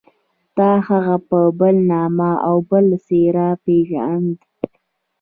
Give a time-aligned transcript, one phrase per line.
[0.55, 4.43] تا هغه په بل نامه او بله څېره پېژانده.